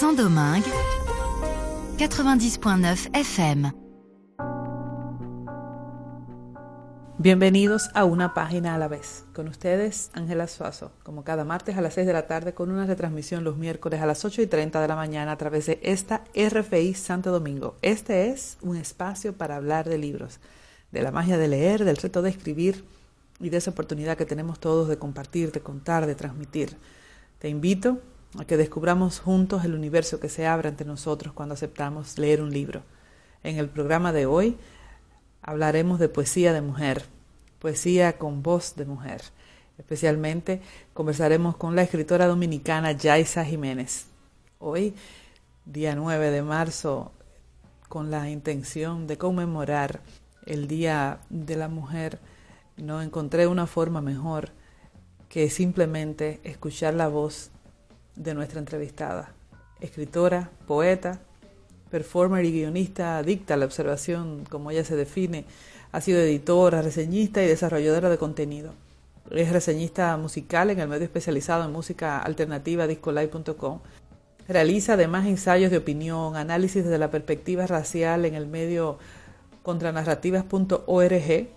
[0.00, 0.64] Saint-Domingue,
[1.98, 3.74] 90.9 FM.
[7.18, 9.26] Bienvenidos a una página a la vez.
[9.34, 12.86] Con ustedes, Ángela Suazo, como cada martes a las 6 de la tarde, con una
[12.86, 16.24] retransmisión los miércoles a las 8 y 30 de la mañana a través de esta
[16.34, 17.76] RFI Santo Domingo.
[17.82, 20.40] Este es un espacio para hablar de libros,
[20.92, 22.86] de la magia de leer, del reto de escribir
[23.38, 26.78] y de esa oportunidad que tenemos todos de compartir, de contar, de transmitir.
[27.38, 28.00] Te invito
[28.38, 32.50] a que descubramos juntos el universo que se abre ante nosotros cuando aceptamos leer un
[32.50, 32.82] libro.
[33.42, 34.56] En el programa de hoy
[35.42, 37.04] hablaremos de poesía de mujer,
[37.58, 39.22] poesía con voz de mujer.
[39.78, 40.60] Especialmente
[40.92, 44.06] conversaremos con la escritora dominicana Yaisa Jiménez.
[44.58, 44.94] Hoy,
[45.64, 47.12] día 9 de marzo,
[47.88, 50.00] con la intención de conmemorar
[50.46, 52.20] el Día de la Mujer,
[52.76, 54.50] no encontré una forma mejor
[55.28, 57.50] que simplemente escuchar la voz
[58.22, 59.32] de nuestra entrevistada.
[59.80, 61.20] Escritora, poeta,
[61.90, 65.46] performer y guionista adicta a la observación, como ella se define,
[65.90, 68.74] ha sido editora, reseñista y desarrolladora de contenido.
[69.30, 73.80] Es reseñista musical en el medio especializado en música alternativa discolay.com.
[74.48, 78.98] Realiza además ensayos de opinión, análisis desde la perspectiva racial en el medio
[79.62, 81.48] contranarrativas.org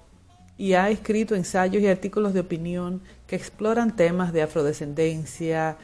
[0.58, 5.78] y ha escrito ensayos y artículos de opinión que exploran temas de afrodescendencia,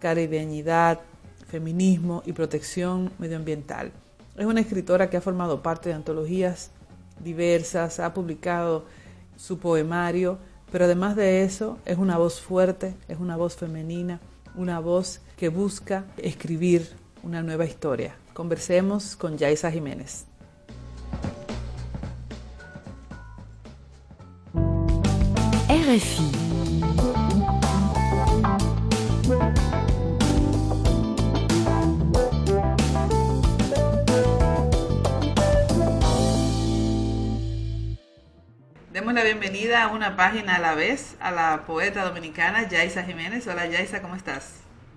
[0.00, 1.00] caribeñidad,
[1.46, 3.92] feminismo y protección medioambiental.
[4.36, 6.70] Es una escritora que ha formado parte de antologías
[7.22, 8.86] diversas, ha publicado
[9.36, 10.38] su poemario,
[10.72, 14.20] pero además de eso es una voz fuerte, es una voz femenina,
[14.54, 16.88] una voz que busca escribir
[17.22, 18.16] una nueva historia.
[18.32, 20.26] Conversemos con Yaisa Jiménez.
[25.68, 26.39] RFI
[39.40, 43.46] bienvenida a una página a la vez a la poeta dominicana Yaisa Jiménez.
[43.46, 44.56] Hola Yaisa, ¿cómo estás?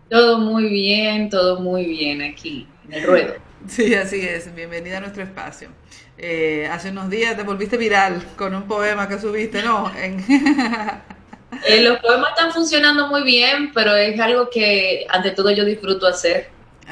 [0.10, 3.36] Todo muy bien, todo muy bien aquí, en el ruedo.
[3.70, 4.54] Sí, así es.
[4.54, 5.70] Bienvenida a nuestro espacio.
[6.18, 9.90] Eh, hace unos días te volviste viral con un poema que subiste, ¿no?
[11.68, 16.08] Eh, los poemas están funcionando muy bien, pero es algo que ante todo yo disfruto
[16.08, 16.50] hacer.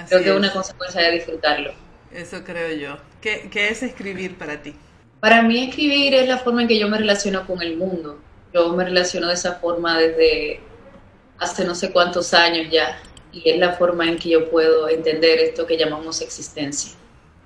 [0.08, 1.74] creo que es una consecuencia de disfrutarlo.
[2.14, 2.98] Eso creo yo.
[3.20, 4.76] ¿Qué, ¿Qué es escribir para ti?
[5.22, 8.20] Para mí escribir es la forma en que yo me relaciono con el mundo.
[8.56, 10.60] Yo me relaciono de esa forma desde
[11.38, 13.00] hace no sé cuántos años ya
[13.32, 16.94] y es la forma en que yo puedo entender esto que llamamos existencia.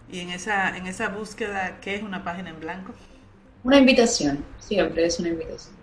[0.10, 2.94] ¿Y en esa, en esa búsqueda qué es una página en blanco?
[3.66, 5.76] Una invitación, siempre es una invitación.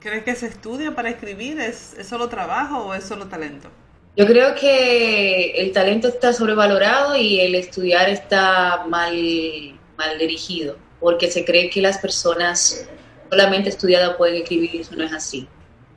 [0.00, 1.60] ¿Crees que se estudia para escribir?
[1.60, 3.68] ¿Es, ¿Es solo trabajo o es solo talento?
[4.16, 9.14] Yo creo que el talento está sobrevalorado y el estudiar está mal,
[9.96, 12.86] mal dirigido porque se cree que las personas
[13.28, 15.48] solamente estudiadas pueden escribir y eso no es así.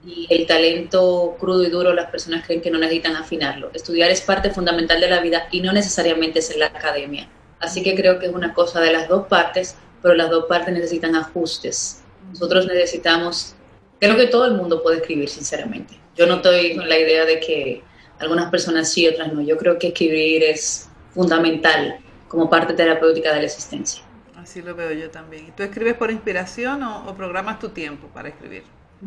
[0.03, 3.69] Y el talento crudo y duro, las personas creen que no necesitan afinarlo.
[3.73, 7.29] Estudiar es parte fundamental de la vida y no necesariamente es en la academia.
[7.59, 10.73] Así que creo que es una cosa de las dos partes, pero las dos partes
[10.73, 12.01] necesitan ajustes.
[12.31, 13.55] Nosotros necesitamos,
[13.99, 15.93] creo que todo el mundo puede escribir, sinceramente.
[16.15, 17.83] Yo no estoy con la idea de que
[18.17, 19.41] algunas personas sí, otras no.
[19.41, 24.03] Yo creo que escribir es fundamental como parte terapéutica de la existencia.
[24.45, 25.51] Así lo veo yo también.
[25.57, 28.61] ¿Tú escribes por inspiración o, programas tu tiempo para escribir?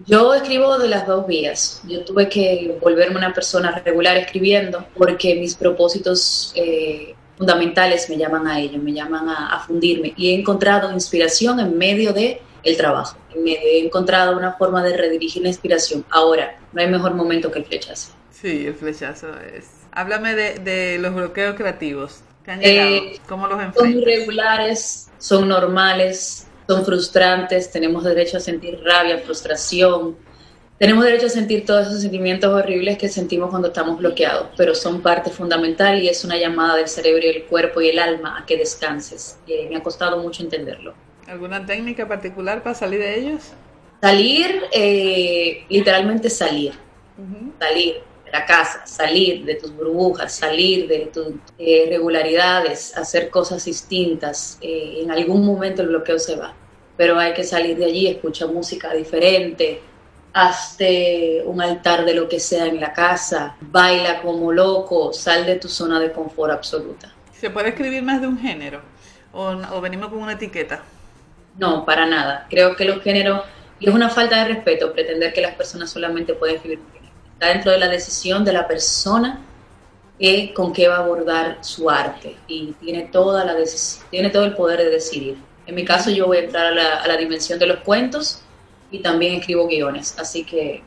[0.04, 1.80] Yo escribo de las dos vías.
[1.86, 8.48] Yo tuve que volverme una persona regular escribiendo porque mis propósitos eh, fundamentales me llaman
[8.48, 10.12] a ello, me llaman a, fundirme.
[10.16, 13.16] Y he encontrado inspiración en medio de el trabajo.
[13.32, 16.04] He encontrado una forma de redirigir la inspiración.
[16.10, 18.10] Ahora, no hay mejor momento que el flechazo.
[18.32, 19.70] Sí, el flechazo es.
[19.92, 22.24] Háblame de, de los bloqueos creativos.
[22.48, 22.88] ¿Te han llegado?
[22.88, 23.82] Eh, ¿Cómo los enfrentas?
[23.82, 30.16] Son irregulares, son normales, son frustrantes, tenemos derecho a sentir rabia, frustración,
[30.78, 35.02] tenemos derecho a sentir todos esos sentimientos horribles que sentimos cuando estamos bloqueados, pero son
[35.02, 38.46] parte fundamental y es una llamada del cerebro y el cuerpo y el alma a
[38.46, 39.38] que descanses.
[39.68, 40.94] me ha costado mucho entenderlo.
[41.26, 43.42] ¿Alguna técnica particular para salir de ellos?
[44.00, 46.72] Salir, eh, literalmente salir.
[47.58, 51.28] Salir la casa, salir de tus burbujas, salir de tus
[51.58, 54.58] eh, regularidades, hacer cosas distintas.
[54.60, 56.54] Eh, en algún momento el bloqueo se va,
[56.96, 59.80] pero hay que salir de allí, escucha música diferente,
[60.32, 65.56] hazte un altar de lo que sea en la casa, baila como loco, sal de
[65.56, 67.12] tu zona de confort absoluta.
[67.32, 68.82] ¿Se puede escribir más de un género
[69.32, 70.82] o, o venimos con una etiqueta?
[71.56, 72.46] No, para nada.
[72.48, 73.42] Creo que los géneros,
[73.80, 76.80] y es una falta de respeto pretender que las personas solamente pueden escribir
[77.38, 79.40] está dentro de la decisión de la persona
[80.18, 83.54] eh, con qué va a abordar su arte y tiene, toda la
[84.10, 85.38] tiene todo el poder de decidir.
[85.66, 88.42] En mi caso yo voy a entrar a la, a la dimensión de los cuentos
[88.90, 90.82] y también escribo guiones, así que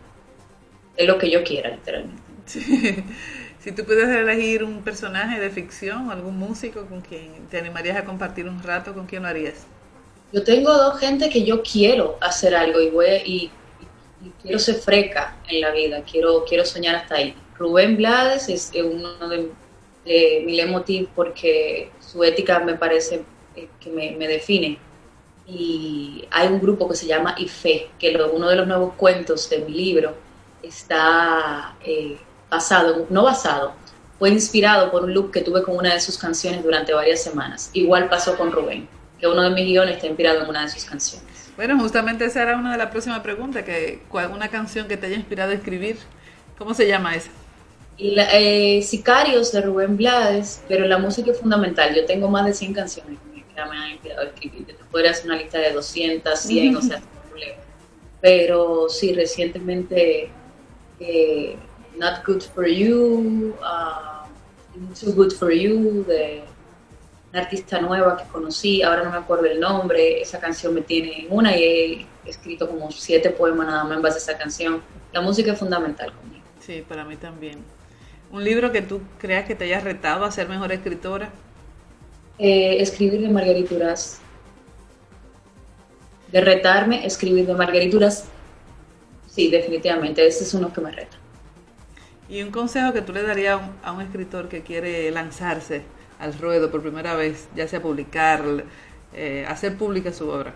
[0.97, 2.21] es lo que yo quiera, literalmente.
[3.61, 7.95] Si tú pudieras elegir un personaje de ficción o algún músico con quien te animarías
[7.95, 9.67] a compartir un rato, ¿con quién lo harías?
[10.33, 13.51] Yo tengo dos gente que yo quiero hacer algo y, voy, y,
[14.41, 17.35] quiero ser freca en la vida, quiero, quiero soñar hasta ahí.
[17.57, 19.51] Rubén Blades es uno de,
[20.45, 23.23] mi leitmotiv porque su ética me parece
[23.55, 24.79] eh, que me, me define
[25.47, 29.49] y hay un grupo que se llama IFE, que lo, uno de los nuevos cuentos
[29.49, 30.15] de mi libro
[30.63, 32.17] está eh,
[32.49, 33.73] basado, no basado,
[34.17, 37.69] fue inspirado por un look que tuve con una de sus canciones durante varias semanas.
[37.73, 38.87] Igual pasó con Rubén,
[39.21, 41.51] que uno de mis guiones está inspirado en una de sus canciones.
[41.55, 45.15] Bueno, justamente esa era una de las próximas preguntas, que una canción que te haya
[45.15, 45.97] inspirado a escribir,
[46.57, 47.29] ¿cómo se llama esa?
[47.97, 51.93] Y la, eh, Sicarios de Rubén Blades, pero la música es fundamental.
[51.93, 54.65] Yo tengo más de 100 canciones que me han inspirado a escribir.
[54.65, 57.57] Te podría hacer una lista de 200, 100, o sea, no problema.
[58.21, 60.31] Pero sí, recientemente
[60.99, 61.55] eh,
[61.97, 66.43] Not Good For You, uh, Too Good For You, de
[67.31, 71.21] una artista nueva que conocí, ahora no me acuerdo el nombre, esa canción me tiene
[71.21, 74.81] en una y he escrito como siete poemas nada más en base a esa canción.
[75.13, 76.43] La música es fundamental conmigo.
[76.59, 77.59] Sí, para mí también.
[78.31, 81.29] ¿Un libro que tú creas que te hayas retado a ser mejor escritora?
[82.37, 84.19] Eh, escribir de Margarituras.
[86.31, 88.25] De retarme, escribir de Margarituras.
[89.27, 91.17] Sí, definitivamente, ese es uno que me reta.
[92.29, 95.81] ¿Y un consejo que tú le darías a un, escritor que quiere lanzarse
[96.21, 98.43] al ruedo por primera vez, ya sea publicar,
[99.13, 100.53] eh, hacer pública su obra?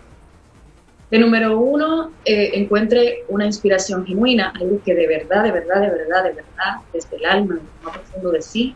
[1.10, 5.90] De número uno, eh, encuentre una inspiración genuina, algo que de verdad, de verdad, de
[5.90, 8.76] verdad, de verdad, desde el alma, más profundo de sí,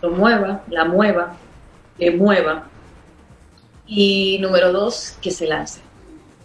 [0.00, 1.36] lo mueva, la mueva,
[1.98, 2.68] le mueva.
[3.86, 5.80] Y número dos, que se lance,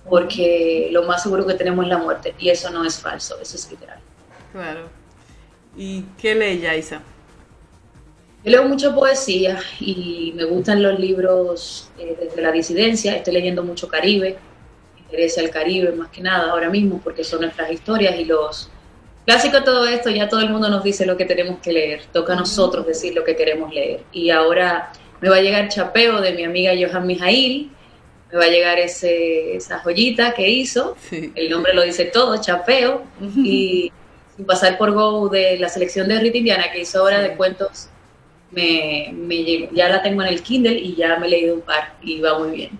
[0.09, 3.55] porque lo más seguro que tenemos es la muerte, y eso no es falso, eso
[3.55, 3.99] es literal.
[4.51, 4.87] Claro.
[5.77, 7.01] ¿Y qué lee Yaisa?
[8.45, 13.15] Yo leo mucha poesía y me gustan los libros eh, desde la disidencia.
[13.15, 14.37] Estoy leyendo mucho Caribe,
[14.93, 18.69] me interesa el Caribe más que nada ahora mismo porque son nuestras historias y los
[19.25, 20.11] clásicos de todo esto.
[20.11, 22.03] Ya todo el mundo nos dice lo que tenemos que leer.
[22.13, 24.03] Toca a nosotros decir lo que queremos leer.
[24.11, 24.91] Y ahora
[25.21, 27.71] me va a llegar Chapeo de mi amiga Johan Mijail.
[28.31, 30.95] Me va a llegar ese, esa joyita que hizo.
[31.09, 33.05] El nombre lo dice todo, Chapeo.
[33.43, 33.91] Y
[34.35, 37.89] sin pasar por Go de la selección de Rita Indiana que hizo ahora de cuentos,
[38.51, 41.95] me, me ya la tengo en el Kindle y ya me he leído un par
[42.01, 42.79] y va muy bien.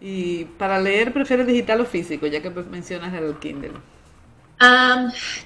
[0.00, 3.72] ¿Y para leer prefieres digital o físico, ya que mencionas el Kindle?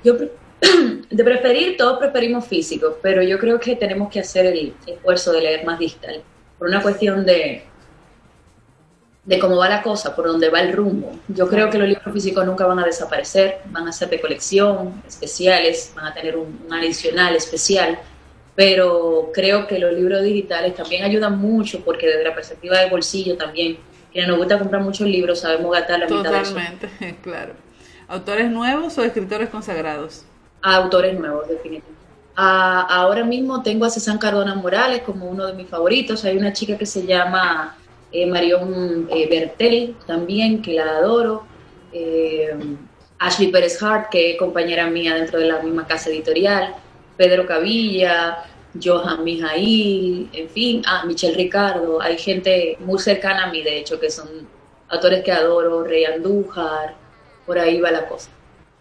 [0.03, 0.15] yo
[1.11, 5.41] de preferir, todos preferimos físico, pero yo creo que tenemos que hacer el esfuerzo de
[5.43, 6.23] leer más digital,
[6.59, 7.65] por una cuestión de,
[9.25, 11.19] de cómo va la cosa, por dónde va el rumbo.
[11.29, 15.03] Yo creo que los libros físicos nunca van a desaparecer, van a ser de colección,
[15.07, 17.99] especiales, van a tener un, adicional especial,
[18.55, 23.37] pero creo que los libros digitales también ayudan mucho porque desde la perspectiva del bolsillo
[23.37, 23.79] también,
[24.13, 26.39] quienes nos gusta comprar muchos libros sabemos gastar la mitad de.
[26.39, 27.55] Totalmente, claro.
[28.07, 30.25] ¿Autores nuevos o escritores consagrados?
[30.65, 32.01] autores nuevos, definitivamente.
[32.37, 36.25] ahora mismo tengo a César Cardona Morales como uno de mis favoritos.
[36.25, 37.77] Hay una chica que se llama
[38.11, 41.45] eh, Marion eh, Bertel también, que la adoro,
[41.93, 42.57] eh,
[43.19, 46.75] Ashley Pérez Hart, que es compañera mía dentro de la misma casa editorial,
[47.17, 48.45] Pedro Cavilla,
[48.83, 54.01] Johan Mijail, en fin, ah, Michelle Ricardo, hay gente muy cercana a mí, de hecho,
[54.01, 54.29] que son
[54.89, 56.95] autores que adoro, Rey Andújar,
[57.47, 58.31] por ahí va la cosa.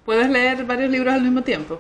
[0.05, 1.79] ¿Puedes leer varios libros al mismo tiempo?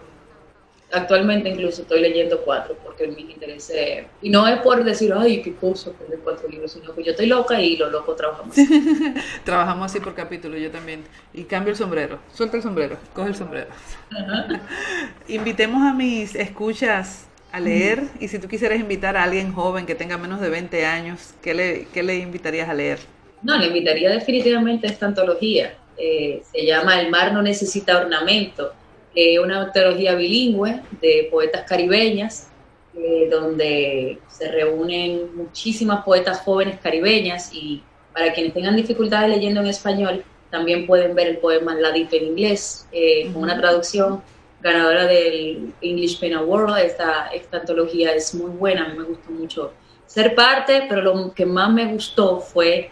[0.93, 3.73] Actualmente incluso estoy leyendo cuatro porque me interesa.
[4.21, 7.25] Y no es por decir, ay, qué cosa de cuatro libros, sino que yo estoy
[7.25, 8.55] loca y los locos trabajamos.
[9.43, 11.03] trabajamos así por capítulo, yo también.
[11.33, 13.67] Y cambio el sombrero, suelta el sombrero, coge el sombrero.
[15.27, 19.95] Invitemos a mis escuchas a leer y si tú quisieras invitar a alguien joven que
[19.95, 22.99] tenga menos de 20 años, ¿qué le, qué le invitarías a leer?
[23.41, 25.75] No, le invitaría definitivamente a esta antología.
[25.97, 28.73] Eh, se llama El mar no necesita ornamento
[29.15, 32.49] eh, una antología bilingüe de poetas caribeñas,
[32.95, 39.67] eh, donde se reúnen muchísimas poetas jóvenes caribeñas y para quienes tengan dificultades leyendo en
[39.67, 44.21] español, también pueden ver el poema La Deep en inglés, eh, con una traducción
[44.61, 46.79] ganadora del English Pen Award.
[46.79, 49.73] Esta, esta antología es muy buena, a mí me gustó mucho
[50.05, 52.91] ser parte, pero lo que más me gustó fue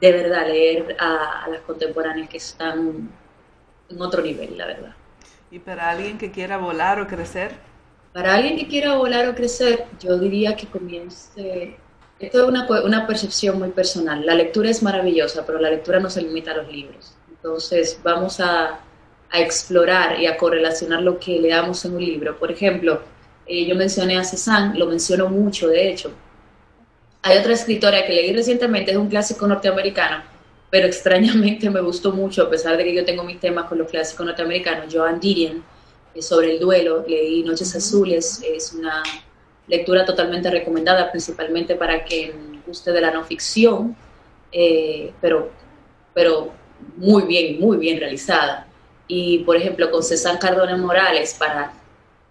[0.00, 3.10] de verdad leer a las contemporáneas que están
[3.88, 4.94] en otro nivel, la verdad.
[5.50, 7.52] ¿Y para alguien que quiera volar o crecer?
[8.12, 11.76] Para alguien que quiera volar o crecer, yo diría que comience...
[12.18, 14.26] Esto es una, una percepción muy personal.
[14.26, 17.14] La lectura es maravillosa, pero la lectura no se limita a los libros.
[17.30, 18.80] Entonces vamos a,
[19.30, 22.38] a explorar y a correlacionar lo que leamos en un libro.
[22.38, 23.00] Por ejemplo,
[23.46, 26.12] eh, yo mencioné a Cézanne, lo menciono mucho, de hecho.
[27.22, 30.22] Hay otra escritora que leí recientemente, es un clásico norteamericano,
[30.70, 33.90] pero extrañamente me gustó mucho, a pesar de que yo tengo mis temas con los
[33.90, 35.64] clásicos norteamericanos, Joan Didion,
[36.20, 39.02] sobre el duelo, leí Noches Azules, es una
[39.66, 43.96] lectura totalmente recomendada, principalmente para quien guste de la no ficción,
[44.52, 45.50] eh, pero,
[46.14, 46.52] pero
[46.96, 48.66] muy bien, muy bien realizada.
[49.06, 51.72] Y, por ejemplo, con César Cardona Morales, para...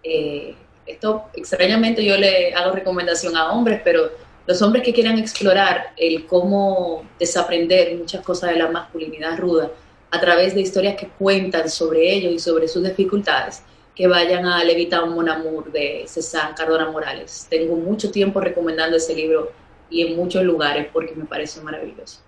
[0.02, 0.54] Eh,
[0.86, 4.10] esto, extrañamente, yo le hago recomendación a hombres, pero
[4.50, 9.70] los hombres que quieran explorar el cómo desaprender muchas cosas de la masculinidad ruda
[10.10, 13.62] a través de historias que cuentan sobre ellos y sobre sus dificultades,
[13.94, 17.46] que vayan a Levita un Mon Amour de César Cardona Morales.
[17.48, 19.52] Tengo mucho tiempo recomendando ese libro
[19.88, 22.18] y en muchos lugares porque me parece maravilloso.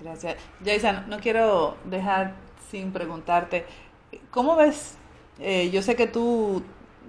[0.00, 0.36] Gracias.
[0.64, 2.34] Jason, no quiero dejar
[2.70, 3.64] sin preguntarte,
[4.30, 4.94] ¿cómo ves?
[5.40, 6.62] Eh, yo sé que tú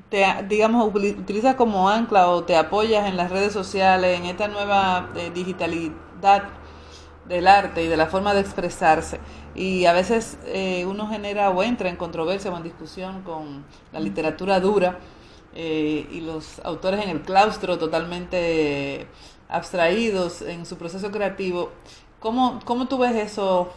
[0.10, 5.10] te, digamos, utilizas como ancla o te apoyas en las redes sociales, en esta nueva
[5.16, 6.44] eh, digitalidad
[7.28, 9.20] del arte y de la forma de expresarse.
[9.56, 14.00] Y a veces eh, uno genera o entra en controversia o en discusión con la
[14.00, 15.00] literatura dura
[15.56, 19.08] y los autores en el claustro totalmente
[19.50, 21.72] abstraídos en su proceso creativo.
[22.20, 23.74] ¿Cómo, cómo tú ves eso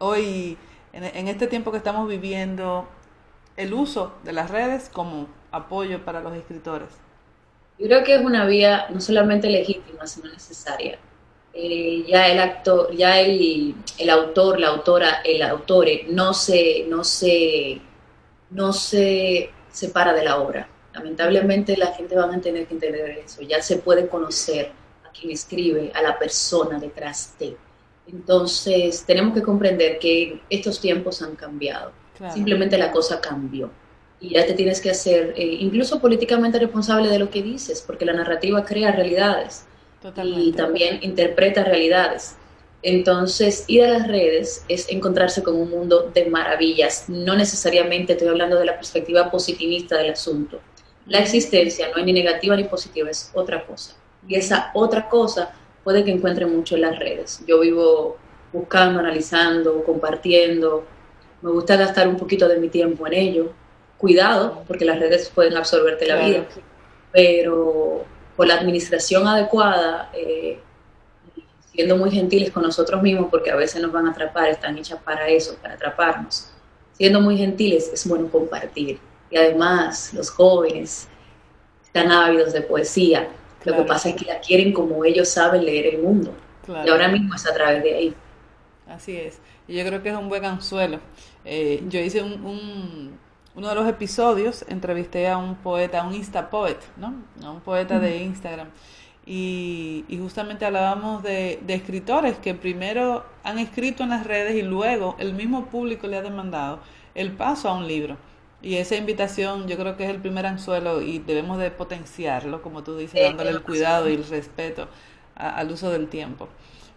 [0.00, 0.58] hoy?
[0.94, 2.86] en, este tiempo que estamos viviendo
[3.56, 6.88] el uso de las redes como apoyo para los escritores?
[7.78, 10.98] Yo creo que es una vía no solamente legítima, sino necesaria.
[11.52, 17.04] Eh, ya el actor, ya el, el, autor, la autora, el autore no se, no
[17.04, 17.80] se,
[18.50, 20.68] no se separa de la obra.
[20.92, 23.42] Lamentablemente la gente va a tener que entender eso.
[23.42, 24.72] Ya se puede conocer
[25.04, 27.56] a quien escribe, a la persona detrás de.
[28.06, 31.92] Entonces, tenemos que comprender que estos tiempos han cambiado.
[32.32, 33.70] Simplemente la cosa cambió.
[34.24, 38.06] Y ya te tienes que hacer eh, incluso políticamente responsable de lo que dices, porque
[38.06, 39.66] la narrativa crea realidades
[40.22, 42.36] y también interpreta realidades.
[42.82, 47.04] Entonces, ir a las redes es encontrarse con un mundo de maravillas.
[47.08, 50.58] No necesariamente estoy hablando de la perspectiva positivista del asunto.
[51.06, 53.94] La existencia no es ni negativa ni positiva, es otra cosa.
[54.26, 57.42] Y esa otra cosa puede que encuentre mucho en las redes.
[57.46, 58.16] Yo vivo
[58.54, 60.86] buscando, analizando, compartiendo.
[61.42, 63.63] Me gusta gastar un poquito de mi tiempo en ello.
[64.04, 66.46] Cuidado, porque las redes pueden absorberte la vida,
[67.10, 68.04] pero
[68.36, 70.58] con la administración adecuada, eh,
[71.72, 75.00] siendo muy gentiles con nosotros mismos, porque a veces nos van a atrapar, están hechas
[75.02, 76.50] para eso, para atraparnos.
[76.92, 78.98] Siendo muy gentiles, es bueno compartir.
[79.30, 81.08] Y además, los jóvenes
[81.82, 83.30] están ávidos de poesía,
[83.64, 86.34] lo que pasa es que la quieren como ellos saben leer el mundo.
[86.68, 88.14] Y ahora mismo es a través de ahí.
[88.86, 89.40] Así es.
[89.66, 91.00] Y yo creo que es un buen anzuelo.
[91.46, 93.18] Eh, yo hice un,
[93.54, 97.14] uno de los episodios, entrevisté a un poeta, a un Instapoet, ¿no?
[97.42, 98.68] A un poeta de Instagram.
[99.26, 104.60] Y, y, justamente hablábamos de, de, escritores que primero han escrito en las redes y
[104.60, 106.80] luego el mismo público le ha demandado
[107.14, 108.18] el paso a un libro.
[108.60, 112.82] Y esa invitación yo creo que es el primer anzuelo y debemos de potenciarlo, como
[112.82, 114.88] tú dices, dándole el cuidado y el respeto
[115.34, 116.48] al uso del tiempo.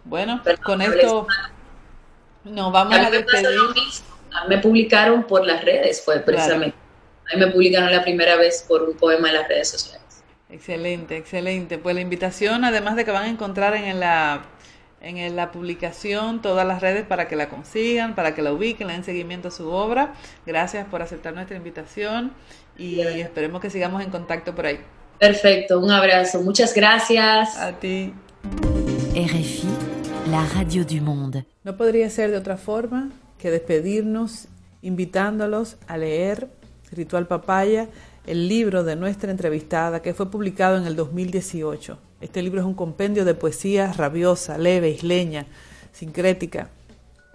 [0.04, 1.26] Bueno, con esto
[2.44, 3.46] nos vamos a, despedir.
[4.32, 6.76] A mí me publicaron por las redes, fue precisamente.
[7.30, 10.02] A mí me publicaron la primera vez por un poema en las redes sociales.
[10.50, 11.78] Excelente, excelente.
[11.78, 14.42] Pues la invitación, además de que van a encontrar en la
[15.00, 18.94] en la publicación todas las redes para que la consigan, para que la ubiquen, le
[18.94, 20.14] den seguimiento a su obra.
[20.44, 22.32] Gracias por aceptar nuestra invitación
[22.76, 24.80] y esperemos que sigamos en contacto por ahí.
[25.18, 26.40] Perfecto, un abrazo.
[26.42, 27.56] Muchas gracias.
[27.58, 28.12] A ti.
[29.12, 29.68] RFI,
[30.30, 31.44] la radio du monde.
[31.64, 34.48] No podría ser de otra forma que despedirnos
[34.82, 36.48] invitándolos a leer
[36.92, 37.88] Ritual Papaya,
[38.26, 41.98] el libro de nuestra entrevistada que fue publicado en el 2018.
[42.20, 45.46] Este libro es un compendio de poesía rabiosa, leve, isleña,
[45.92, 46.68] sincrética,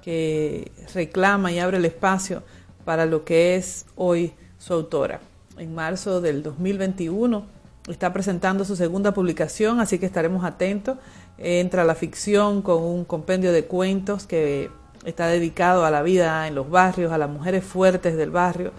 [0.03, 2.43] que reclama y abre el espacio
[2.83, 5.21] para lo que es hoy su autora.
[5.57, 7.45] En marzo del 2021
[7.87, 10.97] está presentando su segunda publicación, así que estaremos atentos.
[11.37, 14.69] Entra la ficción con un compendio de cuentos que
[15.05, 18.71] está dedicado a la vida en los barrios, a las mujeres fuertes del barrio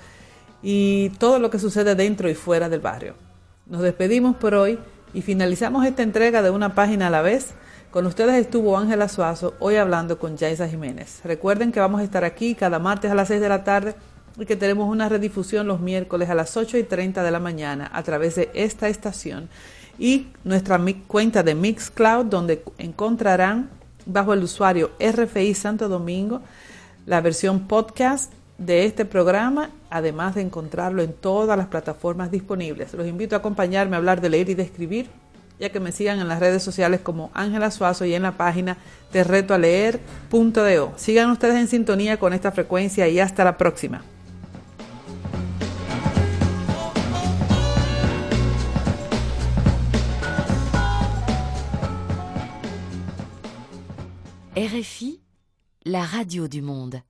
[0.62, 3.14] y todo lo que sucede dentro y fuera del barrio.
[3.66, 4.78] Nos despedimos por hoy
[5.12, 7.54] y finalizamos esta entrega de una página a la vez.
[7.90, 11.20] Con ustedes estuvo Ángela Suazo, hoy hablando con Yaisa Jiménez.
[11.24, 13.94] Recuerden que vamos a estar aquí cada martes a las 6 de la tarde
[14.38, 17.90] y que tenemos una redifusión los miércoles a las 8 y 30 de la mañana
[17.92, 19.48] a través de esta estación
[19.98, 23.70] y nuestra cuenta de Mixcloud donde encontrarán
[24.06, 26.42] bajo el usuario RFI Santo Domingo
[27.06, 32.94] la versión podcast de este programa, además de encontrarlo en todas las plataformas disponibles.
[32.94, 35.10] Los invito a acompañarme a hablar de leer y de escribir,
[35.58, 38.78] ya que me sigan en las redes sociales como Ángela Suazo y en la página
[39.12, 40.92] de.
[40.96, 44.02] Sigan ustedes en sintonía con esta frecuencia y hasta la próxima.
[55.86, 57.00] La radio du monde.